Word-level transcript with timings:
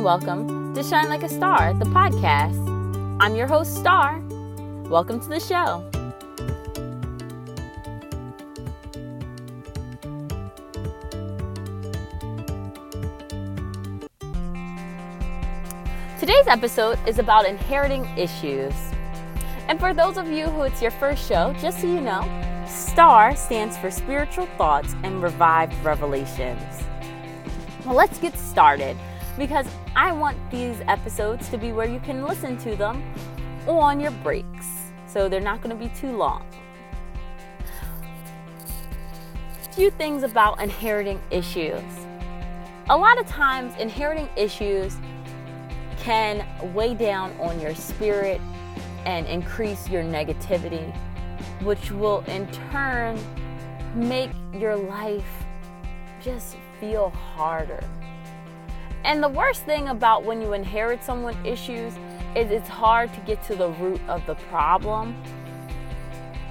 and 0.00 0.04
welcome 0.06 0.74
to 0.74 0.82
Shine 0.82 1.10
Like 1.10 1.22
a 1.22 1.28
Star, 1.28 1.74
the 1.74 1.84
podcast. 1.84 2.56
I'm 3.20 3.36
your 3.36 3.46
host, 3.46 3.76
Star. 3.76 4.18
Welcome 4.88 5.20
to 5.20 5.28
the 5.28 5.38
show. 5.38 5.84
Today's 16.18 16.46
episode 16.46 16.98
is 17.06 17.18
about 17.18 17.44
inheriting 17.44 18.06
issues. 18.16 18.72
And 19.68 19.78
for 19.78 19.92
those 19.92 20.16
of 20.16 20.28
you 20.28 20.46
who 20.46 20.62
it's 20.62 20.80
your 20.80 20.92
first 20.92 21.28
show, 21.28 21.54
just 21.60 21.82
so 21.82 21.86
you 21.86 22.00
know, 22.00 22.22
STAR 22.66 23.36
stands 23.36 23.76
for 23.76 23.90
Spiritual 23.90 24.46
Thoughts 24.56 24.94
and 25.02 25.22
Revived 25.22 25.74
Revelations. 25.84 26.84
Well, 27.84 27.96
let's 27.96 28.18
get 28.18 28.34
started 28.38 28.96
because 29.40 29.66
I 29.96 30.12
want 30.12 30.36
these 30.50 30.82
episodes 30.86 31.48
to 31.48 31.56
be 31.56 31.72
where 31.72 31.88
you 31.88 31.98
can 31.98 32.22
listen 32.22 32.58
to 32.58 32.76
them 32.76 33.02
on 33.66 33.98
your 33.98 34.10
breaks. 34.10 34.68
So 35.06 35.30
they're 35.30 35.40
not 35.40 35.62
going 35.62 35.74
to 35.74 35.82
be 35.82 35.90
too 35.94 36.14
long. 36.14 36.44
Few 39.74 39.90
things 39.92 40.24
about 40.24 40.60
inheriting 40.60 41.18
issues. 41.30 41.82
A 42.90 42.96
lot 42.96 43.18
of 43.18 43.26
times, 43.26 43.72
inheriting 43.78 44.28
issues 44.36 44.98
can 45.96 46.46
weigh 46.74 46.92
down 46.92 47.32
on 47.40 47.58
your 47.60 47.74
spirit 47.74 48.42
and 49.06 49.26
increase 49.26 49.88
your 49.88 50.02
negativity, 50.02 50.94
which 51.62 51.90
will 51.90 52.20
in 52.26 52.46
turn 52.70 53.18
make 53.94 54.32
your 54.52 54.76
life 54.76 55.46
just 56.20 56.58
feel 56.78 57.08
harder. 57.08 57.82
And 59.04 59.22
the 59.22 59.28
worst 59.28 59.62
thing 59.62 59.88
about 59.88 60.24
when 60.24 60.42
you 60.42 60.52
inherit 60.52 61.02
someone's 61.02 61.36
issues 61.46 61.94
is 62.36 62.50
it's 62.50 62.68
hard 62.68 63.12
to 63.14 63.20
get 63.20 63.42
to 63.44 63.56
the 63.56 63.70
root 63.70 64.00
of 64.08 64.24
the 64.26 64.34
problem. 64.34 65.20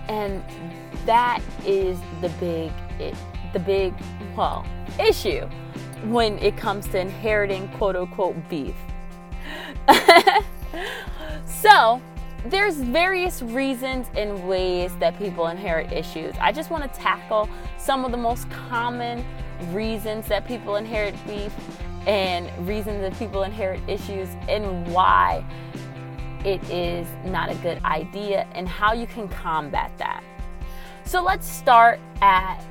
And 0.07 0.43
that 1.05 1.41
is 1.65 1.99
the 2.21 2.29
big 2.39 2.71
it, 2.99 3.15
the 3.53 3.59
big 3.59 3.93
well 4.35 4.65
issue 4.99 5.47
when 6.05 6.37
it 6.39 6.57
comes 6.57 6.87
to 6.89 6.99
inheriting 6.99 7.67
quote 7.69 7.95
unquote 7.95 8.35
beef. 8.49 8.75
so, 11.45 12.01
there's 12.45 12.75
various 12.75 13.41
reasons 13.41 14.07
and 14.15 14.47
ways 14.47 14.91
that 14.99 15.17
people 15.17 15.47
inherit 15.47 15.91
issues. 15.91 16.33
I 16.39 16.51
just 16.51 16.69
want 16.69 16.91
to 16.91 16.99
tackle 16.99 17.49
some 17.77 18.05
of 18.05 18.11
the 18.11 18.17
most 18.17 18.49
common 18.49 19.25
reasons 19.71 20.27
that 20.27 20.47
people 20.47 20.77
inherit 20.77 21.15
beef 21.27 21.53
and 22.07 22.67
reasons 22.67 23.01
that 23.01 23.17
people 23.17 23.43
inherit 23.43 23.81
issues 23.87 24.29
and 24.47 24.87
why 24.93 25.43
it 26.45 26.63
is 26.69 27.07
not 27.25 27.51
a 27.51 27.55
good 27.55 27.83
idea 27.83 28.47
and 28.53 28.67
how 28.67 28.93
you 28.93 29.05
can 29.05 29.27
combat 29.27 29.91
that. 29.97 30.23
So 31.05 31.21
let's 31.21 31.47
start 31.47 31.99
at 32.21 32.63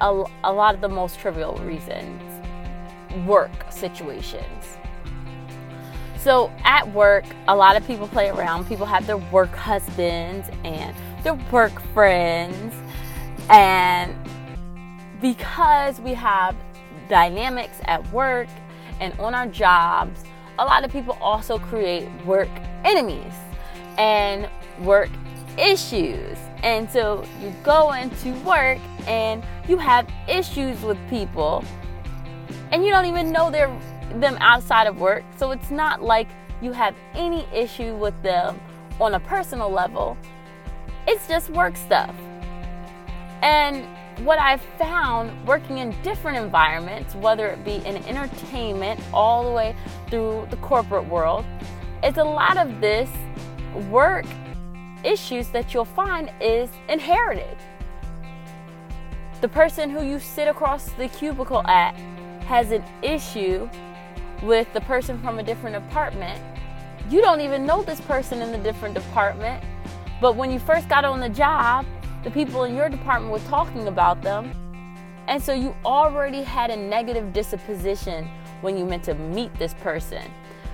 a, 0.00 0.24
a 0.44 0.52
lot 0.52 0.74
of 0.74 0.80
the 0.80 0.88
most 0.88 1.18
trivial 1.18 1.54
reasons 1.58 2.22
work 3.26 3.50
situations. 3.70 4.76
So 6.18 6.50
at 6.64 6.92
work, 6.92 7.24
a 7.48 7.54
lot 7.54 7.76
of 7.76 7.86
people 7.86 8.08
play 8.08 8.28
around. 8.28 8.66
People 8.66 8.86
have 8.86 9.06
their 9.06 9.16
work 9.16 9.54
husbands 9.54 10.48
and 10.64 10.94
their 11.22 11.34
work 11.52 11.80
friends. 11.94 12.74
And 13.48 14.14
because 15.20 16.00
we 16.00 16.14
have 16.14 16.56
dynamics 17.08 17.78
at 17.84 18.04
work 18.12 18.48
and 19.00 19.18
on 19.20 19.34
our 19.34 19.46
jobs, 19.46 20.24
a 20.58 20.64
lot 20.64 20.84
of 20.84 20.90
people 20.90 21.16
also 21.20 21.58
create 21.58 22.08
work 22.24 22.48
enemies 22.84 23.32
and 23.98 24.48
work 24.80 25.10
issues. 25.58 26.38
And 26.62 26.90
so 26.90 27.24
you 27.40 27.52
go 27.62 27.92
into 27.92 28.32
work 28.40 28.78
and 29.06 29.44
you 29.68 29.76
have 29.78 30.08
issues 30.28 30.80
with 30.82 30.98
people 31.08 31.64
and 32.72 32.84
you 32.84 32.90
don't 32.90 33.06
even 33.06 33.32
know 33.32 33.50
they're 33.50 33.74
them 34.14 34.36
outside 34.40 34.86
of 34.86 34.98
work. 34.98 35.24
So 35.36 35.50
it's 35.50 35.70
not 35.70 36.02
like 36.02 36.28
you 36.62 36.72
have 36.72 36.94
any 37.14 37.46
issue 37.52 37.94
with 37.96 38.20
them 38.22 38.58
on 39.00 39.14
a 39.14 39.20
personal 39.20 39.70
level. 39.70 40.16
It's 41.06 41.28
just 41.28 41.50
work 41.50 41.76
stuff. 41.76 42.14
And 43.42 43.86
what 44.20 44.38
I've 44.38 44.62
found 44.78 45.46
working 45.46 45.78
in 45.78 45.94
different 46.02 46.38
environments, 46.38 47.14
whether 47.14 47.48
it 47.48 47.64
be 47.64 47.76
in 47.86 47.96
entertainment 48.04 49.00
all 49.12 49.44
the 49.44 49.50
way 49.50 49.76
through 50.08 50.46
the 50.50 50.56
corporate 50.56 51.06
world, 51.06 51.44
is 52.02 52.16
a 52.16 52.24
lot 52.24 52.56
of 52.56 52.80
this 52.80 53.10
work 53.90 54.24
issues 55.04 55.48
that 55.48 55.74
you'll 55.74 55.84
find 55.84 56.30
is 56.40 56.70
inherited. 56.88 57.56
The 59.42 59.48
person 59.48 59.90
who 59.90 60.02
you 60.02 60.18
sit 60.18 60.48
across 60.48 60.90
the 60.92 61.08
cubicle 61.08 61.66
at 61.66 61.94
has 62.46 62.72
an 62.72 62.82
issue 63.02 63.68
with 64.42 64.72
the 64.72 64.80
person 64.82 65.20
from 65.20 65.38
a 65.38 65.42
different 65.42 65.74
department. 65.74 66.40
You 67.10 67.20
don't 67.20 67.40
even 67.40 67.66
know 67.66 67.82
this 67.82 68.00
person 68.00 68.40
in 68.40 68.50
the 68.50 68.58
different 68.58 68.94
department, 68.94 69.62
but 70.20 70.36
when 70.36 70.50
you 70.50 70.58
first 70.58 70.88
got 70.88 71.04
on 71.04 71.20
the 71.20 71.28
job, 71.28 71.84
the 72.26 72.32
people 72.32 72.64
in 72.64 72.74
your 72.74 72.88
department 72.88 73.30
were 73.30 73.48
talking 73.48 73.86
about 73.86 74.20
them. 74.20 74.50
And 75.28 75.40
so 75.40 75.52
you 75.52 75.76
already 75.84 76.42
had 76.42 76.70
a 76.70 76.76
negative 76.76 77.32
disposition 77.32 78.28
when 78.62 78.76
you 78.76 78.84
meant 78.84 79.04
to 79.04 79.14
meet 79.14 79.54
this 79.60 79.74
person. 79.74 80.24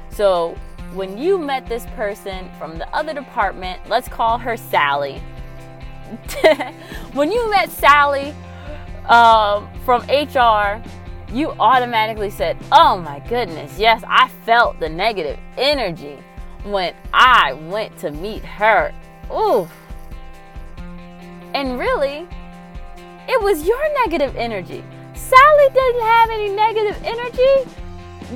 So 0.08 0.56
when 0.94 1.18
you 1.18 1.36
met 1.36 1.66
this 1.66 1.84
person 1.94 2.50
from 2.58 2.78
the 2.78 2.88
other 2.96 3.12
department, 3.12 3.86
let's 3.86 4.08
call 4.08 4.38
her 4.38 4.56
Sally. 4.56 5.20
when 7.12 7.30
you 7.30 7.50
met 7.50 7.70
Sally 7.70 8.34
um, 9.10 9.68
from 9.84 10.00
HR, 10.04 10.82
you 11.34 11.50
automatically 11.60 12.30
said, 12.30 12.56
Oh 12.72 12.96
my 12.96 13.18
goodness, 13.28 13.78
yes, 13.78 14.02
I 14.08 14.28
felt 14.46 14.80
the 14.80 14.88
negative 14.88 15.38
energy 15.58 16.16
when 16.62 16.94
I 17.12 17.52
went 17.52 17.98
to 17.98 18.10
meet 18.10 18.42
her. 18.42 18.94
Ooh. 19.30 19.68
And 21.54 21.78
really, 21.78 22.26
it 23.28 23.40
was 23.42 23.66
your 23.66 23.82
negative 24.04 24.36
energy. 24.36 24.84
Sally 25.14 25.68
didn't 25.72 26.02
have 26.02 26.30
any 26.30 26.48
negative 26.50 27.00
energy. 27.04 27.70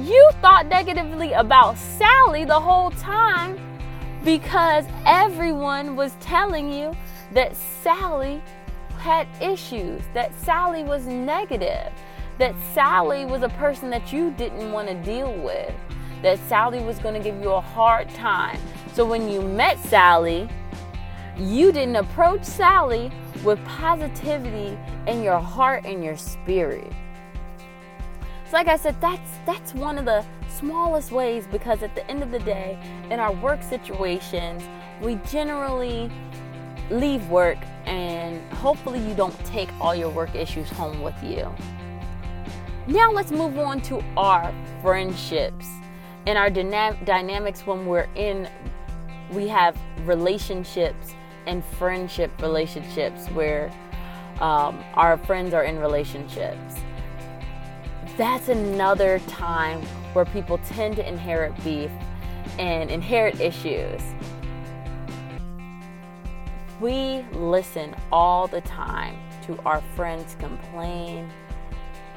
You 0.03 0.31
thought 0.43 0.67
negatively 0.67 1.33
about 1.33 1.79
Sally 1.79 2.45
the 2.45 2.61
whole 2.61 2.91
time 2.93 3.59
because 4.25 4.85
everyone 5.05 5.97
was 5.97 6.15
telling 6.21 6.73
you 6.73 6.95
that 7.33 7.57
Sally 7.83 8.43
had 8.99 9.27
issues, 9.41 10.03
that 10.15 10.35
Sally 10.41 10.85
was 10.85 11.07
negative 11.07 11.93
that 12.39 12.55
Sally 12.75 13.25
was 13.25 13.43
a 13.43 13.49
person 13.51 13.91
that 13.91 14.13
you 14.13 14.31
didn't 14.33 14.73
want 14.73 14.89
to 14.89 14.95
deal 14.95 15.33
with, 15.33 15.75
that 16.23 16.39
Sally 16.49 16.83
was 16.83 16.99
going 16.99 17.15
to 17.15 17.21
give 17.21 17.41
you 17.41 17.51
a 17.53 17.61
hard 17.61 18.09
time. 18.11 18.59
So 18.93 19.05
when 19.05 19.29
you 19.29 19.41
met 19.43 19.79
Sally, 19.79 20.49
you 21.39 21.73
didn't 21.73 21.97
approach 21.97 22.45
Sally 22.45 23.11
with 23.45 23.63
positivity 23.65 24.79
in 25.07 25.23
your 25.23 25.39
heart 25.39 25.85
and 25.85 26.03
your 26.03 26.17
spirit. 26.17 26.91
So 28.47 28.53
like 28.53 28.69
I 28.69 28.77
said, 28.77 29.01
that's 29.01 29.31
that's 29.45 29.75
one 29.75 29.99
of 29.99 30.05
the 30.05 30.25
smallest 30.49 31.13
ways 31.13 31.47
because 31.51 31.83
at 31.83 31.95
the 31.95 32.09
end 32.11 32.23
of 32.23 32.31
the 32.31 32.39
day, 32.39 32.79
in 33.11 33.21
our 33.21 33.33
work 33.33 33.63
situations, 33.63 34.63
we 35.03 35.17
generally 35.29 36.11
leave 36.91 37.29
work 37.29 37.59
and 37.87 38.41
hopefully 38.55 39.01
you 39.01 39.15
don't 39.15 39.37
take 39.45 39.69
all 39.81 39.95
your 39.95 40.09
work 40.09 40.35
issues 40.35 40.69
home 40.71 41.03
with 41.03 41.21
you. 41.23 41.53
Now 42.87 43.11
let's 43.11 43.33
move 43.33 43.59
on 43.59 43.81
to 43.83 44.03
our 44.17 44.55
friendships 44.81 45.67
and 46.27 46.39
our 46.39 46.49
dyna- 46.49 46.97
dynamics 47.05 47.67
when 47.67 47.87
we're 47.87 48.09
in, 48.15 48.49
we 49.33 49.49
have 49.49 49.77
relationships 50.05 51.15
and 51.47 51.65
friendship 51.65 52.31
relationships 52.43 53.27
where 53.29 53.73
um, 54.41 54.83
our 54.95 55.17
friends 55.17 55.55
are 55.55 55.65
in 55.65 55.79
relationships. 55.79 56.75
That's 58.17 58.49
another 58.49 59.19
time 59.29 59.83
where 60.13 60.25
people 60.25 60.59
tend 60.59 60.97
to 60.97 61.07
inherit 61.07 61.53
beef 61.63 61.91
and 62.59 62.91
inherit 62.91 63.41
issues. 63.41 64.01
We 66.81 67.25
listen 67.33 67.95
all 68.13 68.47
the 68.47 68.61
time 68.63 69.19
to 69.47 69.59
our 69.65 69.81
friends 69.95 70.37
complain 70.39 71.31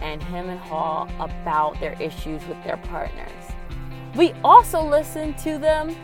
and 0.01 0.21
him 0.23 0.49
and 0.49 0.59
haw 0.59 1.07
about 1.19 1.79
their 1.79 1.93
issues 2.01 2.45
with 2.47 2.61
their 2.63 2.77
partners. 2.77 3.31
We 4.15 4.33
also 4.43 4.81
listen 4.81 5.33
to 5.35 5.57
them 5.57 5.95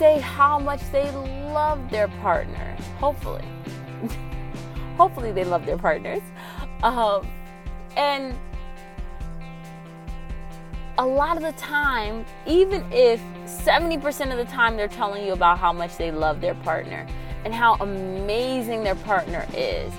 say 0.00 0.18
how 0.18 0.58
much 0.58 0.80
they 0.92 1.10
love 1.52 1.90
their 1.90 2.08
partner. 2.22 2.74
Hopefully. 2.98 3.44
Hopefully, 4.96 5.30
they 5.30 5.44
love 5.44 5.66
their 5.66 5.76
partners. 5.76 6.22
Um, 6.82 7.28
and 7.98 8.34
a 10.96 11.04
lot 11.06 11.36
of 11.36 11.42
the 11.42 11.52
time, 11.52 12.24
even 12.46 12.82
if 12.90 13.20
70% 13.44 14.30
of 14.32 14.38
the 14.38 14.50
time 14.50 14.78
they're 14.78 14.88
telling 14.88 15.26
you 15.26 15.34
about 15.34 15.58
how 15.58 15.70
much 15.70 15.98
they 15.98 16.10
love 16.10 16.40
their 16.40 16.54
partner 16.54 17.06
and 17.44 17.52
how 17.52 17.74
amazing 17.74 18.82
their 18.82 18.94
partner 18.94 19.46
is, 19.54 19.92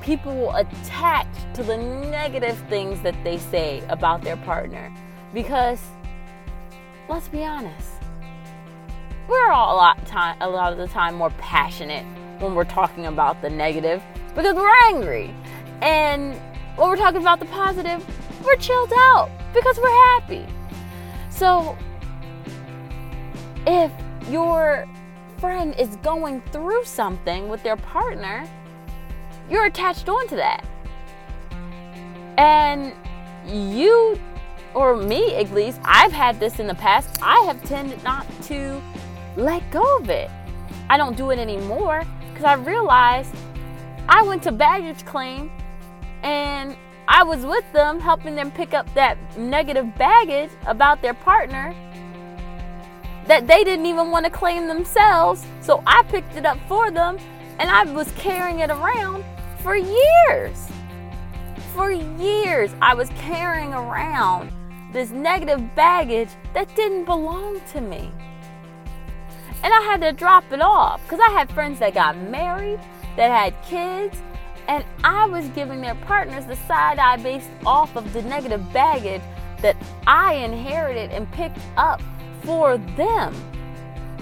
people 0.00 0.34
will 0.34 0.56
attach 0.56 1.28
to 1.54 1.62
the 1.62 1.76
negative 1.76 2.58
things 2.68 3.00
that 3.02 3.14
they 3.22 3.38
say 3.38 3.80
about 3.90 4.22
their 4.22 4.36
partner 4.38 4.92
because 5.32 5.80
let's 7.08 7.28
be 7.28 7.44
honest 7.44 8.01
we're 9.28 9.50
all 9.50 9.74
a 9.74 9.76
lot 9.76 10.06
time 10.06 10.36
a 10.40 10.48
lot 10.48 10.72
of 10.72 10.78
the 10.78 10.88
time 10.88 11.14
more 11.14 11.30
passionate 11.30 12.04
when 12.40 12.54
we're 12.54 12.64
talking 12.64 13.06
about 13.06 13.40
the 13.42 13.50
negative 13.50 14.02
because 14.34 14.54
we're 14.56 14.74
angry 14.88 15.34
and 15.80 16.34
when 16.76 16.88
we're 16.88 16.96
talking 16.96 17.20
about 17.20 17.38
the 17.38 17.46
positive 17.46 18.04
we're 18.44 18.56
chilled 18.56 18.92
out 18.96 19.30
because 19.54 19.78
we're 19.78 20.04
happy 20.18 20.44
so 21.30 21.76
if 23.66 23.92
your 24.28 24.86
friend 25.38 25.74
is 25.78 25.96
going 25.96 26.40
through 26.52 26.84
something 26.84 27.48
with 27.48 27.62
their 27.62 27.76
partner 27.76 28.48
you're 29.52 29.66
attached 29.66 30.08
onto 30.08 30.36
that. 30.36 30.64
And 32.38 32.94
you, 33.46 34.18
or 34.74 34.96
me 34.96 35.34
at 35.36 35.52
least, 35.52 35.80
I've 35.84 36.12
had 36.12 36.40
this 36.40 36.58
in 36.58 36.66
the 36.66 36.74
past. 36.74 37.18
I 37.20 37.40
have 37.40 37.62
tended 37.64 38.02
not 38.02 38.26
to 38.44 38.80
let 39.36 39.68
go 39.70 39.98
of 39.98 40.10
it. 40.10 40.30
I 40.90 40.96
don't 40.96 41.16
do 41.16 41.30
it 41.30 41.38
anymore 41.38 42.02
because 42.30 42.44
I 42.44 42.54
realized 42.54 43.34
I 44.08 44.22
went 44.22 44.42
to 44.44 44.52
baggage 44.52 45.04
claim 45.04 45.50
and 46.22 46.76
I 47.08 47.24
was 47.24 47.44
with 47.44 47.64
them 47.72 47.98
helping 47.98 48.34
them 48.34 48.50
pick 48.50 48.74
up 48.74 48.92
that 48.94 49.16
negative 49.38 49.94
baggage 49.96 50.50
about 50.66 51.02
their 51.02 51.14
partner 51.14 51.74
that 53.26 53.46
they 53.46 53.64
didn't 53.64 53.86
even 53.86 54.10
want 54.10 54.24
to 54.24 54.30
claim 54.30 54.66
themselves. 54.66 55.44
So 55.60 55.82
I 55.86 56.02
picked 56.04 56.36
it 56.36 56.46
up 56.46 56.58
for 56.68 56.90
them 56.90 57.18
and 57.58 57.70
I 57.70 57.84
was 57.84 58.10
carrying 58.12 58.60
it 58.60 58.70
around 58.70 59.24
for 59.62 59.76
years. 59.76 60.68
For 61.74 61.90
years, 61.90 62.74
I 62.82 62.94
was 62.94 63.08
carrying 63.10 63.72
around 63.72 64.52
this 64.92 65.10
negative 65.10 65.74
baggage 65.74 66.28
that 66.52 66.74
didn't 66.76 67.04
belong 67.04 67.60
to 67.72 67.80
me. 67.80 68.10
And 69.62 69.72
I 69.72 69.80
had 69.82 70.00
to 70.00 70.12
drop 70.12 70.44
it 70.52 70.60
off 70.60 71.02
because 71.02 71.20
I 71.20 71.30
had 71.30 71.50
friends 71.52 71.78
that 71.78 71.94
got 71.94 72.16
married, 72.16 72.80
that 73.16 73.30
had 73.30 73.62
kids, 73.64 74.20
and 74.68 74.84
I 75.04 75.26
was 75.26 75.46
giving 75.48 75.80
their 75.80 75.94
partners 75.94 76.46
the 76.46 76.56
side 76.56 76.98
eye 76.98 77.16
based 77.16 77.50
off 77.64 77.94
of 77.96 78.12
the 78.12 78.22
negative 78.22 78.72
baggage 78.72 79.22
that 79.60 79.76
I 80.06 80.34
inherited 80.34 81.10
and 81.10 81.30
picked 81.32 81.60
up 81.76 82.02
for 82.42 82.78
them. 82.78 83.34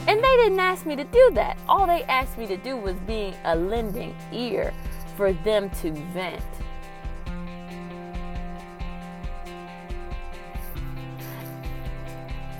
And 0.06 0.18
they 0.22 0.36
didn't 0.36 0.60
ask 0.60 0.86
me 0.86 0.96
to 0.96 1.04
do 1.04 1.30
that. 1.34 1.58
All 1.68 1.86
they 1.86 2.02
asked 2.04 2.38
me 2.38 2.46
to 2.46 2.56
do 2.56 2.76
was 2.76 2.96
being 3.06 3.34
a 3.44 3.54
lending 3.54 4.14
ear 4.32 4.72
for 5.16 5.32
them 5.32 5.70
to 5.82 5.92
vent. 6.12 6.42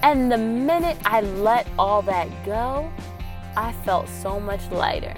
And 0.02 0.32
the 0.32 0.38
minute 0.38 0.96
I 1.04 1.20
let 1.20 1.68
all 1.78 2.02
that 2.02 2.28
go, 2.46 2.90
I 3.56 3.72
felt 3.84 4.08
so 4.08 4.40
much 4.40 4.70
lighter. 4.70 5.14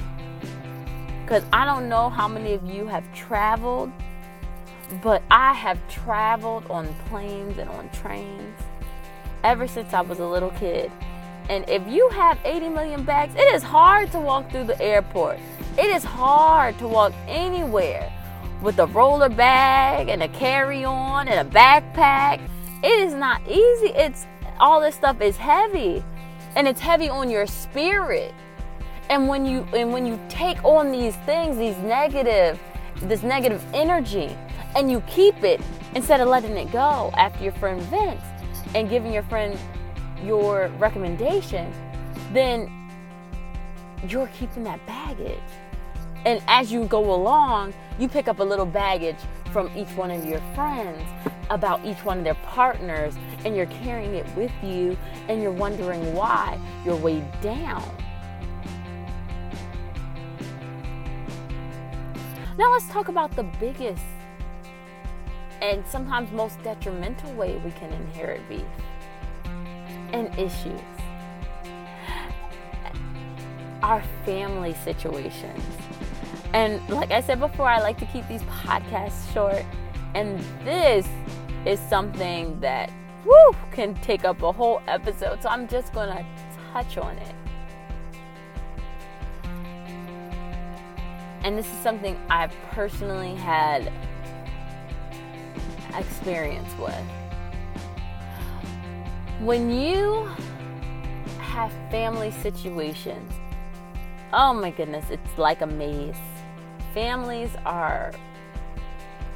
Because 1.23 1.45
I 1.53 1.65
don't 1.65 1.89
know 1.89 2.11
how 2.11 2.27
many 2.27 2.55
of 2.55 2.65
you 2.65 2.87
have 2.87 3.05
traveled, 3.15 3.93
but 5.03 5.23
I 5.31 5.53
have 5.53 5.79
traveled 5.89 6.67
on 6.69 6.93
planes 7.09 7.59
and 7.59 7.71
on 7.71 7.89
trains 7.91 8.59
ever 9.45 9.67
since 9.67 9.93
I 9.93 10.01
was 10.01 10.19
a 10.19 10.27
little 10.27 10.51
kid. 10.51 10.91
And 11.49 11.69
if 11.69 11.87
you 11.89 12.09
have 12.11 12.39
80 12.45 12.69
million 12.69 13.05
bags, 13.05 13.35
it 13.35 13.55
is 13.55 13.63
hard 13.63 14.11
to 14.13 14.21
walk 14.21 14.51
through 14.51 14.65
the 14.65 14.81
airport. 14.81 15.39
It 15.79 15.87
is 15.87 16.05
hard 16.05 16.79
to 16.79 16.89
walk 16.89 17.13
anywhere 17.27 18.13
with 18.63 18.79
a 18.79 18.87
roller 18.87 19.29
bag 19.29 20.09
and 20.09 20.23
a 20.23 20.29
carry 20.29 20.85
on 20.85 21.29
and 21.29 21.49
a 21.49 21.51
backpack. 21.51 22.41
It 22.83 23.01
is 23.01 23.15
not 23.15 23.41
easy. 23.49 23.89
It's 23.89 24.27
all 24.59 24.81
this 24.81 24.95
stuff 24.95 25.21
is 25.21 25.37
heavy 25.37 26.03
and 26.57 26.69
it's 26.69 26.81
heavy 26.81 27.09
on 27.09 27.31
your 27.31 27.47
spirit. 27.47 28.35
And 29.11 29.29
when 29.29 29.45
you 29.45 29.67
and 29.75 29.93
when 29.93 30.07
you 30.07 30.19
take 30.29 30.63
on 30.65 30.91
these 30.91 31.17
things, 31.27 31.57
these 31.57 31.77
negative 31.79 32.59
this 33.03 33.23
negative 33.23 33.63
energy 33.75 34.35
and 34.77 34.91
you 34.91 35.01
keep 35.03 35.43
it 35.43 35.61
instead 35.95 36.21
of 36.21 36.29
letting 36.29 36.57
it 36.57 36.71
go 36.73 37.11
after 37.17 37.43
your 37.43 37.53
friend 37.55 37.81
vents 37.83 38.25
and 38.75 38.89
giving 38.89 39.13
your 39.13 39.23
friend 39.25 39.59
your 40.25 40.69
recommendation, 40.79 41.73
then 42.33 42.71
you're 44.09 44.29
keeping 44.39 44.65
that 44.65 44.85
baggage. 44.87 45.39
And 46.25 46.43
as 46.47 46.73
you 46.73 46.85
go 46.87 47.13
along, 47.13 47.75
you 47.99 48.09
pick 48.09 48.29
up 48.29 48.39
a 48.39 48.45
little 48.45 48.67
baggage 48.67 49.17
from 49.53 49.71
each 49.77 49.91
one 49.97 50.11
of 50.11 50.25
your 50.25 50.41
friends 50.55 51.03
about 51.51 51.85
each 51.85 52.03
one 52.05 52.19
of 52.19 52.25
their 52.25 52.35
partners, 52.35 53.15
and 53.45 53.55
you're 53.55 53.67
carrying 53.67 54.15
it 54.15 54.27
with 54.35 54.53
you, 54.63 54.97
and 55.29 55.43
you're 55.43 55.53
wondering 55.53 56.15
why 56.15 56.59
you're 56.85 56.97
weighed 56.97 57.31
down. 57.41 57.85
Now, 62.59 62.73
let's 62.73 62.89
talk 62.89 63.09
about 63.09 63.35
the 63.37 63.45
biggest 63.61 64.03
and 65.61 65.87
sometimes 65.87 66.33
most 66.33 66.63
detrimental 66.63 67.33
way 67.35 67.57
we 67.65 67.71
can 67.73 67.93
inherit 67.93 68.49
beef 68.49 68.63
and 70.13 70.29
issues 70.39 70.81
our 73.83 74.03
family 74.25 74.75
situations. 74.85 75.63
And 76.53 76.87
like 76.91 77.11
I 77.11 77.21
said 77.21 77.41
before, 77.41 77.67
I 77.67 77.81
like 77.81 77.99
to 77.99 78.07
keep 78.07 78.29
these 78.29 78.43
podcasts 78.43 79.33
short. 79.33 79.65
And 80.15 80.39
this 80.65 81.09
is 81.65 81.81
something 81.81 82.61
that 82.61 82.91
woo, 83.25 83.57
can 83.71 83.95
take 83.97 84.25
up 84.25 84.43
a 84.43 84.53
whole 84.53 84.83
episode. 84.87 85.43
So 85.43 85.49
I'm 85.49 85.69
just 85.69 85.93
going 85.93 86.09
to 86.09 86.25
touch 86.73 86.99
on 86.99 87.17
it. 87.19 87.35
And 91.45 91.59
this 91.59 91.67
is 91.67 91.79
something 91.79 92.17
I've 92.31 92.55
personally 92.71 93.35
had 93.35 93.91
experience 95.97 96.73
with. 96.79 96.95
When 99.41 99.71
you 99.71 100.29
have 101.41 101.73
family 101.91 102.31
situations, 102.31 103.33
oh 104.33 104.55
my 104.55 104.71
goodness, 104.71 105.11
it's 105.11 105.37
like 105.37 105.63
a 105.63 105.67
maze. 105.67 106.15
Families 106.95 107.51
are, 107.65 108.13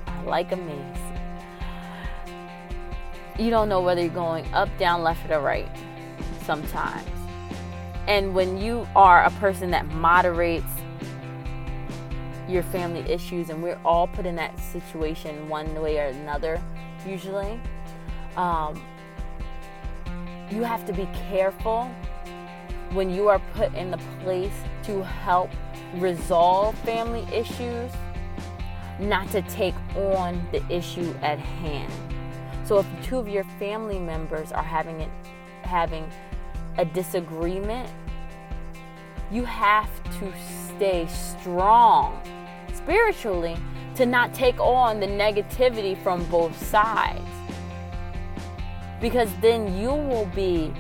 are 0.07 0.25
like 0.25 0.53
a 0.53 0.57
maze. 0.57 0.99
You 3.39 3.51
don't 3.51 3.69
know 3.69 3.81
whether 3.81 4.03
you're 4.03 4.11
going 4.11 4.53
up, 4.53 4.69
down, 4.79 5.03
left, 5.03 5.31
or 5.31 5.41
right 5.41 5.69
sometimes. 6.43 7.09
And 8.07 8.35
when 8.35 8.59
you 8.59 8.87
are 8.95 9.25
a 9.25 9.31
person 9.33 9.71
that 9.73 9.87
moderates 9.87 10.67
your 12.49 12.63
family 12.63 13.01
issues, 13.01 13.51
and 13.51 13.63
we're 13.63 13.81
all 13.85 14.07
put 14.07 14.27
in 14.27 14.37
that 14.37 14.59
situation 14.61 15.49
one 15.49 15.75
way 15.81 15.99
or 15.99 16.07
another, 16.07 16.63
usually, 17.07 17.61
um, 18.37 18.81
you 20.51 20.63
have 20.63 20.87
to 20.87 20.93
be 20.93 21.09
careful 21.29 21.91
when 22.93 23.11
you 23.11 23.29
are 23.29 23.41
put 23.55 23.75
in 23.75 23.91
the 23.91 23.99
place 24.23 24.55
to 24.85 25.03
help 25.03 25.51
resolve 25.95 26.77
family 26.81 27.27
issues, 27.35 27.91
not 28.99 29.31
to 29.31 29.43
take 29.43 29.75
on 29.95 30.47
the 30.53 30.63
issue 30.73 31.15
at 31.23 31.39
hand. 31.39 31.93
So 32.65 32.79
if 32.79 32.87
two 33.03 33.19
of 33.19 33.29
your 33.29 33.45
family 33.59 33.99
members 33.99 34.53
are 34.53 34.63
having 34.63 35.01
it, 35.01 35.11
having 35.63 36.11
a 36.79 36.85
disagreement, 36.85 37.91
you 39.31 39.45
have 39.45 39.91
to 40.19 40.33
stay 40.69 41.07
strong 41.07 42.21
spiritually 42.75 43.57
to 43.97 44.07
not 44.07 44.35
take 44.35 44.59
on 44.61 45.01
the 45.01 45.07
negativity 45.07 46.01
from 46.03 46.25
both 46.25 46.57
sides. 46.65 47.21
Because 49.01 49.31
then 49.41 49.77
you 49.79 49.91
will 49.91 50.27
be 50.35 50.73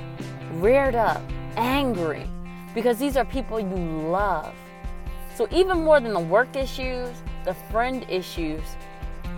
reared 0.54 0.94
up 0.94 1.22
angry 1.56 2.26
because 2.74 2.98
these 2.98 3.16
are 3.16 3.24
people 3.24 3.58
you 3.58 3.76
love. 4.08 4.54
So, 5.36 5.46
even 5.50 5.84
more 5.84 6.00
than 6.00 6.14
the 6.14 6.18
work 6.18 6.56
issues, 6.56 7.10
the 7.44 7.52
friend 7.70 8.06
issues, 8.08 8.62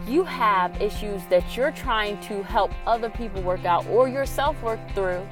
you 0.07 0.23
have 0.23 0.81
issues 0.81 1.23
that 1.29 1.57
you're 1.57 1.73
trying 1.73 2.21
to 2.21 2.41
help 2.45 2.71
other 2.87 3.11
people 3.11 3.43
work 3.43 3.65
out 3.65 3.85
or 3.89 4.09
yourself 4.09 4.63
work 4.63 4.79
through 4.95 5.27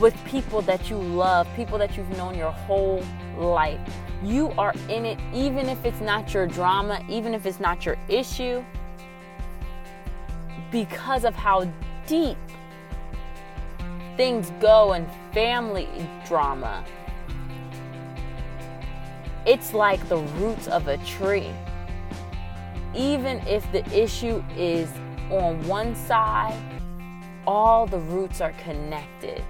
with 0.00 0.16
people 0.24 0.62
that 0.62 0.88
you 0.88 0.96
love, 0.96 1.46
people 1.54 1.76
that 1.76 1.94
you've 1.94 2.08
known 2.16 2.38
your 2.38 2.52
whole 2.52 3.04
life. 3.36 3.78
You 4.24 4.52
are 4.56 4.72
in 4.88 5.04
it, 5.04 5.18
even 5.34 5.68
if 5.68 5.84
it's 5.84 6.00
not 6.00 6.32
your 6.32 6.46
drama, 6.46 7.04
even 7.06 7.34
if 7.34 7.44
it's 7.44 7.60
not 7.60 7.84
your 7.84 7.98
issue, 8.08 8.64
because 10.70 11.26
of 11.26 11.34
how 11.34 11.70
deep 12.06 12.38
things 14.16 14.50
go 14.58 14.94
in 14.94 15.06
family 15.34 15.86
drama, 16.26 16.82
it's 19.46 19.74
like 19.74 20.06
the 20.08 20.18
roots 20.18 20.68
of 20.68 20.88
a 20.88 20.98
tree. 20.98 21.50
Even 22.94 23.38
if 23.46 23.70
the 23.72 23.84
issue 23.90 24.42
is 24.56 24.90
on 25.30 25.66
one 25.66 25.94
side, 25.96 26.60
all 27.46 27.86
the 27.86 27.98
roots 27.98 28.40
are 28.40 28.52
connected. 28.52 29.42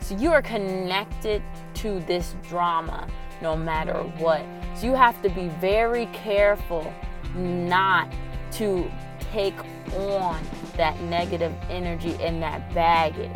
So 0.00 0.16
you 0.16 0.32
are 0.32 0.42
connected 0.42 1.42
to 1.74 2.00
this 2.00 2.34
drama 2.48 3.06
no 3.40 3.56
matter 3.56 3.94
what. 4.18 4.42
So 4.74 4.86
you 4.86 4.94
have 4.94 5.20
to 5.22 5.28
be 5.28 5.48
very 5.60 6.06
careful 6.06 6.92
not 7.34 8.12
to 8.52 8.90
take 9.32 9.54
on 9.94 10.42
that 10.76 11.00
negative 11.02 11.52
energy 11.68 12.16
and 12.20 12.42
that 12.42 12.72
baggage. 12.74 13.30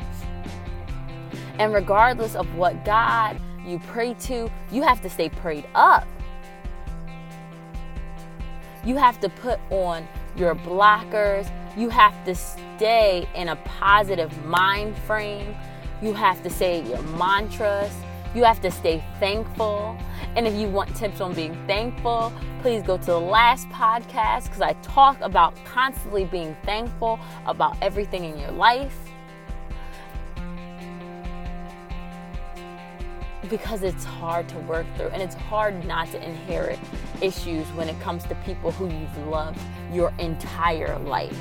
And 1.58 1.72
regardless 1.72 2.34
of 2.34 2.52
what 2.56 2.84
God 2.84 3.40
you 3.66 3.78
pray 3.78 4.14
to, 4.14 4.50
you 4.70 4.82
have 4.82 5.00
to 5.02 5.10
stay 5.10 5.28
prayed 5.28 5.66
up. 5.74 6.06
You 8.84 8.96
have 8.96 9.20
to 9.20 9.28
put 9.28 9.60
on 9.70 10.06
your 10.36 10.54
blockers. 10.54 11.50
You 11.76 11.88
have 11.88 12.24
to 12.24 12.34
stay 12.34 13.28
in 13.34 13.48
a 13.48 13.56
positive 13.56 14.44
mind 14.44 14.96
frame. 14.98 15.54
You 16.02 16.12
have 16.14 16.42
to 16.42 16.50
say 16.50 16.82
your 16.82 17.02
mantras. 17.02 17.92
You 18.34 18.44
have 18.44 18.60
to 18.62 18.70
stay 18.70 19.04
thankful. 19.20 19.96
And 20.34 20.46
if 20.46 20.54
you 20.54 20.68
want 20.68 20.96
tips 20.96 21.20
on 21.20 21.34
being 21.34 21.54
thankful, 21.66 22.32
please 22.60 22.82
go 22.82 22.96
to 22.96 23.04
the 23.04 23.20
last 23.20 23.68
podcast 23.68 24.44
because 24.44 24.62
I 24.62 24.72
talk 24.82 25.20
about 25.20 25.54
constantly 25.64 26.24
being 26.24 26.56
thankful 26.64 27.20
about 27.46 27.76
everything 27.82 28.24
in 28.24 28.38
your 28.38 28.52
life. 28.52 29.11
Because 33.52 33.82
it's 33.82 34.02
hard 34.02 34.48
to 34.48 34.56
work 34.60 34.86
through 34.96 35.08
and 35.08 35.20
it's 35.20 35.34
hard 35.34 35.84
not 35.84 36.10
to 36.10 36.24
inherit 36.24 36.78
issues 37.20 37.66
when 37.72 37.86
it 37.86 38.00
comes 38.00 38.24
to 38.24 38.34
people 38.46 38.70
who 38.70 38.88
you've 38.88 39.26
loved 39.26 39.60
your 39.92 40.10
entire 40.18 40.98
life. 41.00 41.38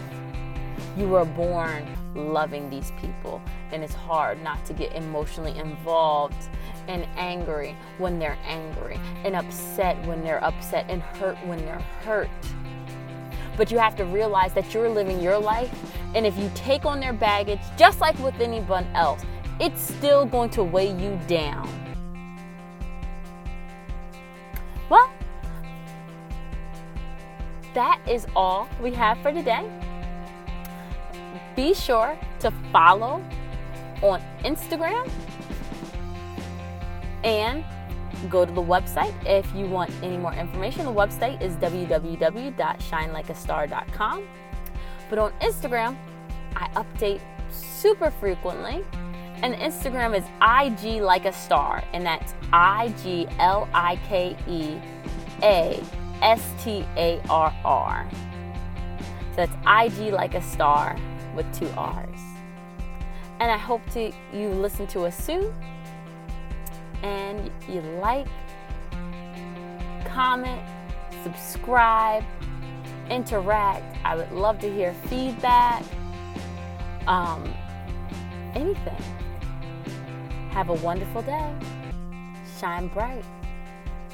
You 0.98 1.08
were 1.08 1.24
born 1.24 1.88
loving 2.14 2.70
these 2.70 2.92
people, 3.00 3.42
and 3.72 3.82
it's 3.82 3.94
hard 3.94 4.44
not 4.44 4.66
to 4.66 4.74
get 4.74 4.92
emotionally 4.92 5.58
involved 5.58 6.50
and 6.90 7.08
angry 7.16 7.78
when 7.98 8.20
they're 8.20 8.38
angry, 8.46 9.00
and 9.24 9.34
upset 9.34 9.96
when 10.06 10.22
they're 10.22 10.44
upset, 10.44 10.88
and 10.90 11.02
hurt 11.02 11.38
when 11.46 11.60
they're 11.60 11.80
hurt. 12.04 12.30
But 13.56 13.72
you 13.72 13.78
have 13.78 13.96
to 13.96 14.04
realize 14.04 14.54
that 14.56 14.74
you're 14.74 14.90
living 14.90 15.22
your 15.22 15.40
life, 15.40 15.74
and 16.14 16.26
if 16.26 16.38
you 16.38 16.52
take 16.56 16.84
on 16.84 17.00
their 17.00 17.14
baggage, 17.14 17.62
just 17.78 18.02
like 18.02 18.20
with 18.20 18.38
anyone 18.42 18.86
else, 18.96 19.24
it's 19.62 19.80
still 19.80 20.26
going 20.26 20.50
to 20.50 20.64
weigh 20.64 20.92
you 20.92 21.18
down. 21.28 21.81
That 27.74 28.00
is 28.08 28.28
all 28.36 28.70
we 28.82 28.94
have 28.94 29.18
for 29.20 29.32
today. 29.32 29.66
Be 31.56 31.74
sure 31.74 32.20
to 32.40 32.52
follow 32.72 33.24
on 34.02 34.22
Instagram 34.44 35.10
and 37.24 37.64
go 38.30 38.46
to 38.46 38.52
the 38.52 38.62
website 38.62 39.14
if 39.26 39.52
you 39.56 39.66
want 39.66 39.90
any 40.02 40.18
more 40.18 40.34
information. 40.34 40.84
The 40.86 40.92
website 40.92 41.42
is 41.42 41.56
www.shinelikeastar.com. 41.56 44.28
But 45.10 45.20
on 45.20 45.32
Instagram, 45.42 45.98
I 46.56 46.68
update 46.70 47.20
super 47.52 48.12
frequently. 48.12 48.86
And 49.44 49.56
Instagram 49.56 50.16
is 50.16 50.24
IG 50.42 51.02
like 51.02 51.26
a 51.26 51.34
star, 51.34 51.84
and 51.94 52.06
that's 52.06 52.36
I 52.54 52.94
G 53.02 53.28
L 53.40 53.68
I 53.74 53.96
K 54.08 54.38
E 54.48 54.78
A 55.42 55.84
S 56.22 56.42
T 56.64 56.86
A 56.98 57.22
R 57.30 57.54
R. 57.66 58.10
So 59.32 59.48
that's 59.48 59.54
IG 59.66 60.14
like 60.14 60.36
a 60.36 60.42
star 60.42 60.98
with 61.36 61.52
two 61.58 61.70
R's. 61.78 62.20
And 63.40 63.50
I 63.52 63.58
hope 63.58 63.82
to 63.92 64.12
you 64.34 64.50
listen 64.50 64.86
to 64.88 65.02
us 65.06 65.18
soon 65.18 65.54
and 67.02 67.50
you 67.68 67.82
like, 67.82 68.28
comment, 70.06 70.62
subscribe, 71.24 72.24
interact. 73.10 73.98
I 74.06 74.16
would 74.16 74.32
love 74.32 74.60
to 74.60 74.72
hear 74.72 74.94
feedback. 75.08 75.84
Um, 77.08 77.52
anything. 78.54 79.02
Have 80.52 80.70
a 80.70 80.74
wonderful 80.76 81.22
day. 81.22 81.54
Shine 82.60 82.88
bright. 82.90 83.24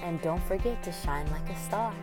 And 0.04 0.22
don't 0.22 0.44
forget 0.44 0.82
to 0.84 0.92
shine 0.92 1.30
like 1.32 1.50
a 1.50 1.56
star. 1.56 1.94